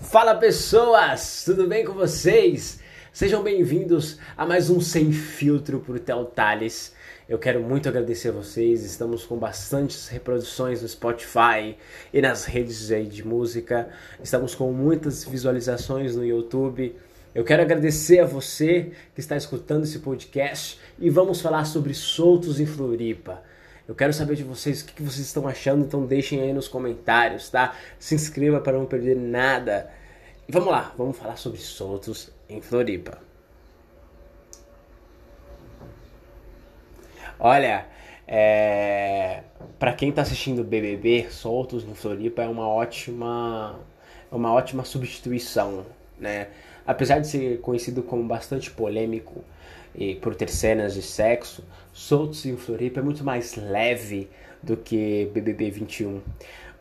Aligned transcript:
Fala 0.00 0.34
pessoas, 0.34 1.42
tudo 1.44 1.66
bem 1.66 1.84
com 1.84 1.92
vocês? 1.92 2.78
Sejam 3.12 3.42
bem-vindos 3.42 4.18
a 4.36 4.46
mais 4.46 4.70
um 4.70 4.80
Sem 4.80 5.10
Filtro 5.10 5.80
por 5.80 5.98
Tel 5.98 6.24
Tales. 6.26 6.92
Eu 7.28 7.38
quero 7.38 7.60
muito 7.60 7.88
agradecer 7.88 8.28
a 8.28 8.32
vocês, 8.32 8.84
estamos 8.84 9.24
com 9.24 9.36
bastantes 9.36 10.06
reproduções 10.08 10.82
no 10.82 10.88
Spotify 10.88 11.76
e 12.12 12.20
nas 12.20 12.44
redes 12.44 12.92
aí 12.92 13.06
de 13.06 13.26
música, 13.26 13.88
estamos 14.22 14.54
com 14.54 14.70
muitas 14.70 15.24
visualizações 15.24 16.14
no 16.14 16.24
YouTube. 16.24 16.94
Eu 17.34 17.42
quero 17.42 17.62
agradecer 17.62 18.20
a 18.20 18.26
você 18.26 18.92
que 19.14 19.20
está 19.20 19.36
escutando 19.36 19.84
esse 19.84 19.98
podcast 19.98 20.78
e 20.98 21.10
vamos 21.10 21.40
falar 21.40 21.64
sobre 21.64 21.94
soltos 21.94 22.60
em 22.60 22.66
Floripa. 22.66 23.42
Eu 23.88 23.94
quero 23.94 24.12
saber 24.12 24.34
de 24.34 24.42
vocês 24.42 24.82
o 24.82 24.86
que 24.86 25.02
vocês 25.02 25.26
estão 25.26 25.46
achando, 25.46 25.84
então 25.84 26.04
deixem 26.04 26.40
aí 26.40 26.52
nos 26.52 26.66
comentários, 26.66 27.48
tá? 27.48 27.76
Se 27.98 28.14
inscreva 28.14 28.60
para 28.60 28.76
não 28.76 28.84
perder 28.84 29.16
nada. 29.16 29.90
E 30.48 30.52
vamos 30.52 30.70
lá, 30.70 30.92
vamos 30.98 31.16
falar 31.16 31.36
sobre 31.36 31.60
soltos 31.60 32.30
em 32.48 32.60
Floripa. 32.60 33.18
Olha, 37.38 37.86
é... 38.26 39.42
para 39.78 39.92
quem 39.92 40.08
está 40.08 40.22
assistindo 40.22 40.64
BBB, 40.64 41.30
soltos 41.30 41.84
em 41.84 41.94
Floripa 41.94 42.42
é 42.42 42.48
uma 42.48 42.68
ótima, 42.68 43.78
uma 44.32 44.52
ótima 44.52 44.84
substituição, 44.84 45.86
né? 46.18 46.48
Apesar 46.86 47.18
de 47.18 47.26
ser 47.26 47.60
conhecido 47.60 48.02
como 48.02 48.22
bastante 48.24 48.70
polêmico, 48.70 49.44
e 49.94 50.14
por 50.14 50.34
ter 50.34 50.48
cenas 50.48 50.94
de 50.94 51.02
sexo, 51.02 51.64
Soltos 51.92 52.44
em 52.44 52.56
Floripa 52.56 53.00
é 53.00 53.02
muito 53.02 53.24
mais 53.24 53.56
leve 53.56 54.28
do 54.62 54.76
que 54.76 55.30
BBB 55.32 55.70
21. 55.70 56.20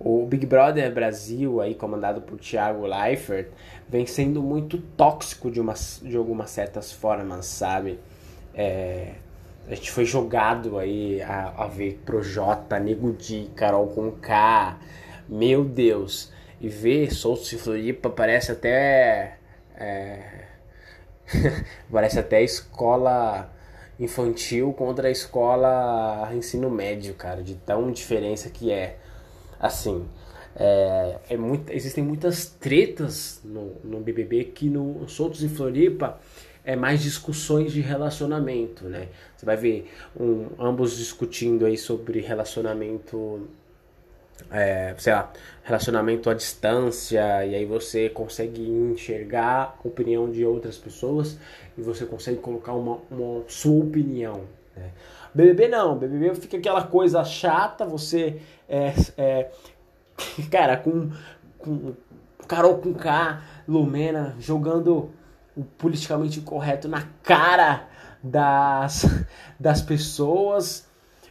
O 0.00 0.26
Big 0.26 0.44
Brother 0.44 0.92
Brasil, 0.92 1.60
aí 1.60 1.74
comandado 1.74 2.20
por 2.20 2.38
Thiago 2.38 2.84
Leifert, 2.84 3.48
vem 3.88 4.04
sendo 4.04 4.42
muito 4.42 4.78
tóxico 4.78 5.50
de, 5.50 5.60
uma, 5.60 5.74
de 6.02 6.16
algumas 6.16 6.50
certas 6.50 6.92
formas, 6.92 7.46
sabe? 7.46 8.00
É, 8.52 9.12
a 9.68 9.74
gente 9.74 9.92
foi 9.92 10.04
jogado 10.04 10.78
aí 10.78 11.22
a, 11.22 11.54
a 11.56 11.66
ver 11.68 12.02
Projota, 12.04 12.78
Nego 12.80 13.12
Di, 13.12 13.48
Carol 13.54 13.86
com 13.86 14.10
K, 14.10 14.76
meu 15.28 15.64
Deus. 15.64 16.32
E 16.60 16.68
ver 16.68 17.12
Soltos 17.12 17.52
em 17.52 17.58
Floripa 17.58 18.10
parece 18.10 18.52
até... 18.52 19.38
É, 19.76 20.44
Parece 21.90 22.18
até 22.18 22.42
escola 22.42 23.50
infantil 23.98 24.72
contra 24.72 25.08
a 25.08 25.10
escola 25.10 26.30
ensino 26.34 26.70
médio, 26.70 27.14
cara, 27.14 27.42
de 27.42 27.54
tão 27.54 27.90
diferença 27.92 28.50
que 28.50 28.70
é. 28.70 28.96
Assim, 29.58 30.04
é, 30.56 31.18
é 31.30 31.36
muito, 31.36 31.72
existem 31.72 32.02
muitas 32.02 32.46
tretas 32.46 33.40
no, 33.44 33.72
no 33.82 34.00
BBB 34.00 34.44
que 34.44 34.68
no 34.68 35.08
Soltos 35.08 35.42
em 35.42 35.48
Floripa 35.48 36.20
é 36.64 36.74
mais 36.74 37.02
discussões 37.02 37.72
de 37.72 37.80
relacionamento, 37.80 38.84
né? 38.84 39.08
Você 39.36 39.46
vai 39.46 39.56
ver 39.56 39.90
um, 40.18 40.48
ambos 40.58 40.96
discutindo 40.96 41.66
aí 41.66 41.76
sobre 41.76 42.20
relacionamento 42.20 43.48
é, 44.50 44.94
sei 44.98 45.12
lá, 45.12 45.32
relacionamento 45.62 46.28
à 46.28 46.34
distância, 46.34 47.44
e 47.46 47.54
aí 47.54 47.64
você 47.64 48.08
consegue 48.08 48.62
enxergar 48.62 49.78
a 49.82 49.88
opinião 49.88 50.30
de 50.30 50.44
outras 50.44 50.76
pessoas 50.76 51.38
e 51.76 51.82
você 51.82 52.04
consegue 52.04 52.38
colocar 52.38 52.72
uma, 52.72 52.98
uma 53.10 53.42
sua 53.48 53.84
opinião. 53.84 54.42
Né? 54.76 54.90
BBB 55.34 55.68
não, 55.68 55.96
BBB 55.96 56.34
fica 56.34 56.56
aquela 56.56 56.84
coisa 56.84 57.24
chata, 57.24 57.84
você 57.84 58.40
é, 58.68 58.92
é 59.16 59.50
cara, 60.50 60.76
com, 60.76 61.10
com 61.58 61.94
Carol 62.46 62.78
com 62.78 62.94
K, 62.94 63.42
Lumena 63.66 64.36
jogando 64.38 65.10
o 65.56 65.64
politicamente 65.64 66.40
correto 66.40 66.88
na 66.88 67.02
cara 67.22 67.88
das, 68.22 69.06
das 69.58 69.80
pessoas 69.80 70.86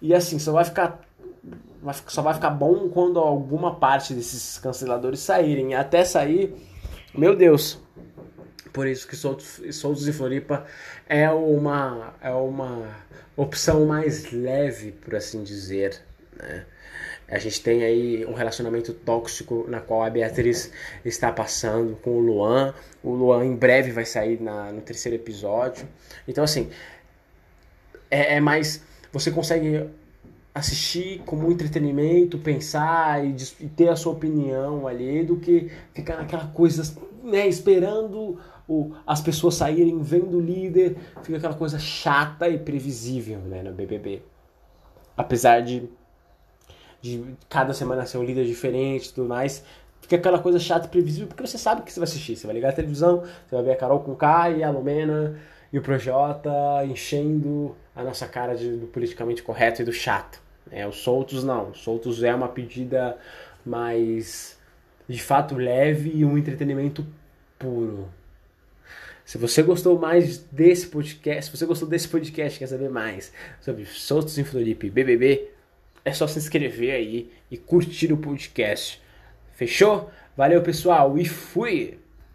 e 0.00 0.14
assim, 0.14 0.38
só 0.38 0.52
vai 0.52 0.64
ficar 0.64 1.00
só 2.06 2.22
vai 2.22 2.34
ficar 2.34 2.50
bom 2.50 2.88
quando 2.88 3.18
alguma 3.18 3.76
parte 3.76 4.14
desses 4.14 4.58
canceladores 4.58 5.20
saírem. 5.20 5.74
Até 5.74 6.04
sair, 6.04 6.54
meu 7.14 7.36
Deus. 7.36 7.80
Por 8.72 8.86
isso 8.86 9.08
que 9.08 9.16
Soltos, 9.16 9.60
Soltos 9.72 10.06
e 10.06 10.12
Floripa 10.12 10.66
é 11.08 11.28
uma, 11.30 12.14
é 12.20 12.30
uma 12.30 12.96
opção 13.36 13.86
mais 13.86 14.30
leve, 14.30 14.92
por 14.92 15.14
assim 15.14 15.42
dizer. 15.42 16.00
Né? 16.36 16.64
A 17.30 17.38
gente 17.38 17.62
tem 17.62 17.84
aí 17.84 18.24
um 18.24 18.32
relacionamento 18.32 18.92
tóxico 18.92 19.66
na 19.68 19.80
qual 19.80 20.02
a 20.02 20.10
Beatriz 20.10 20.72
está 21.04 21.30
passando 21.30 21.96
com 21.96 22.10
o 22.10 22.20
Luan. 22.20 22.74
O 23.02 23.12
Luan 23.12 23.44
em 23.44 23.54
breve 23.54 23.92
vai 23.92 24.04
sair 24.04 24.40
na, 24.40 24.72
no 24.72 24.80
terceiro 24.80 25.16
episódio. 25.16 25.86
Então, 26.26 26.42
assim, 26.42 26.70
é, 28.10 28.36
é 28.36 28.40
mais. 28.40 28.82
Você 29.12 29.30
consegue 29.30 29.88
assistir 30.58 31.22
como 31.24 31.50
entretenimento, 31.50 32.38
pensar 32.38 33.24
e, 33.24 33.34
e, 33.60 33.68
ter 33.68 33.88
a 33.88 33.96
sua 33.96 34.12
opinião 34.12 34.86
ali, 34.86 35.24
do 35.24 35.36
que 35.36 35.70
ficar 35.94 36.16
naquela 36.16 36.46
coisa, 36.46 36.82
né, 37.22 37.46
esperando 37.46 38.38
o, 38.68 38.92
as 39.06 39.20
pessoas 39.20 39.54
saírem, 39.54 40.00
vendo 40.02 40.36
o 40.36 40.40
líder, 40.40 40.96
fica 41.22 41.38
aquela 41.38 41.54
coisa 41.54 41.78
chata 41.78 42.48
e 42.48 42.58
previsível, 42.58 43.38
né, 43.40 43.62
no 43.62 43.72
BBB. 43.72 44.22
Apesar 45.16 45.60
de, 45.60 45.88
de 47.00 47.24
cada 47.48 47.72
semana 47.72 48.06
ser 48.06 48.18
um 48.18 48.24
líder 48.24 48.44
diferente 48.44 49.08
e 49.08 49.12
tudo 49.14 49.28
mais, 49.28 49.64
fica 50.00 50.16
aquela 50.16 50.38
coisa 50.38 50.58
chata 50.58 50.86
e 50.86 50.90
previsível, 50.90 51.28
porque 51.28 51.46
você 51.46 51.58
sabe 51.58 51.82
que 51.82 51.92
você 51.92 51.98
vai 51.98 52.08
assistir. 52.08 52.36
Você 52.36 52.46
vai 52.46 52.54
ligar 52.54 52.70
a 52.70 52.72
televisão, 52.72 53.20
você 53.20 53.54
vai 53.54 53.64
ver 53.64 53.72
a 53.72 53.76
Carol 53.76 54.00
com 54.00 54.14
K 54.14 54.50
e 54.50 54.62
a 54.62 54.70
Lumena 54.70 55.38
e 55.72 55.78
o 55.78 55.82
Projota 55.82 56.50
enchendo 56.84 57.74
a 57.94 58.02
nossa 58.02 58.26
cara 58.26 58.54
de, 58.54 58.76
do 58.76 58.86
politicamente 58.86 59.42
correto 59.42 59.82
e 59.82 59.84
do 59.84 59.92
chato. 59.92 60.47
É, 60.70 60.86
os 60.86 60.96
soltos 60.96 61.44
não. 61.44 61.74
Soltos 61.74 62.22
é 62.22 62.34
uma 62.34 62.48
pedida 62.48 63.16
mais 63.64 64.58
de 65.08 65.22
fato 65.22 65.54
leve 65.54 66.12
e 66.14 66.24
um 66.24 66.36
entretenimento 66.36 67.06
puro. 67.58 68.08
Se 69.24 69.36
você 69.36 69.62
gostou 69.62 69.98
mais 69.98 70.38
desse 70.38 70.86
podcast, 70.86 71.46
se 71.50 71.56
você 71.56 71.66
gostou 71.66 71.88
desse 71.88 72.08
podcast 72.08 72.58
quer 72.58 72.66
saber 72.66 72.88
mais 72.88 73.32
sobre 73.60 73.84
Soltos 73.84 74.38
em 74.38 74.44
Floripa 74.44 74.86
e 74.86 74.90
BBB, 74.90 75.50
é 76.04 76.12
só 76.12 76.26
se 76.26 76.38
inscrever 76.38 76.92
aí 76.92 77.30
e 77.50 77.56
curtir 77.56 78.12
o 78.12 78.16
podcast. 78.16 79.00
Fechou? 79.52 80.10
Valeu, 80.36 80.62
pessoal, 80.62 81.18
e 81.18 81.26
fui! 81.26 81.98